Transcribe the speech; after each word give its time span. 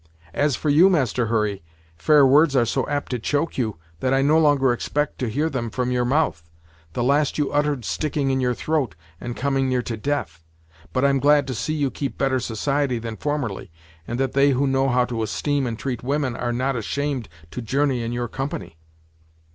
"As 0.33 0.55
for 0.55 0.71
you, 0.71 0.89
Master 0.89 1.27
Hurry, 1.27 1.61
fair 1.95 2.25
words 2.25 2.55
are 2.55 2.65
so 2.65 2.87
apt 2.87 3.11
to 3.11 3.19
choke 3.19 3.55
you, 3.59 3.77
that 3.99 4.15
I 4.15 4.23
no 4.23 4.39
longer 4.39 4.73
expect 4.73 5.19
to 5.19 5.29
hear 5.29 5.47
them 5.47 5.69
from 5.69 5.91
your 5.91 6.05
mouth; 6.05 6.41
the 6.93 7.03
last 7.03 7.37
you 7.37 7.51
uttered 7.51 7.85
sticking 7.85 8.31
in 8.31 8.41
your 8.41 8.55
throat, 8.55 8.95
and 9.19 9.37
coming 9.37 9.69
near 9.69 9.83
to 9.83 9.95
death. 9.95 10.43
But 10.91 11.05
I'm 11.05 11.19
glad 11.19 11.45
to 11.45 11.53
see 11.53 11.75
you 11.75 11.91
keep 11.91 12.17
better 12.17 12.39
society 12.39 12.97
than 12.97 13.15
formerly, 13.15 13.71
and 14.07 14.19
that 14.19 14.33
they 14.33 14.49
who 14.57 14.65
know 14.65 14.89
how 14.89 15.05
to 15.05 15.21
esteem 15.21 15.67
and 15.67 15.77
treat 15.77 16.01
women 16.01 16.35
are 16.35 16.51
not 16.51 16.75
ashamed 16.75 17.29
to 17.51 17.61
journey 17.61 18.01
in 18.01 18.11
your 18.11 18.27
company." 18.27 18.79